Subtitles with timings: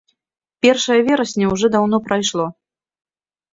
[0.65, 2.45] Першае верасня ўжо даўно прайшло.